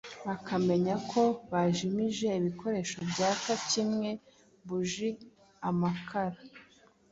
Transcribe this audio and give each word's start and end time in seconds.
bakamenya 0.27 0.95
ko 1.11 1.21
bajimije 1.51 2.27
ibikoresho 2.39 2.97
byaka 3.11 3.51
nk’inkwi, 3.67 4.11
buji, 4.67 5.09
amakara 5.69 6.37